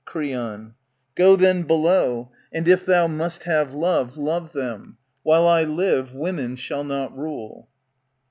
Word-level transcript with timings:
Creon, 0.03 0.73
Go 1.13 1.35
then 1.35 1.61
below; 1.61 2.31
and 2.51 2.67
if 2.67 2.87
thou 2.87 3.05
must 3.05 3.43
have 3.43 3.75
love, 3.75 4.17
Love 4.17 4.51
them. 4.51 4.97
While 5.21 5.47
I 5.47 5.63
live, 5.63 6.11
women 6.11 6.55
shall 6.55 6.83
not 6.83 7.15
rule. 7.15 7.69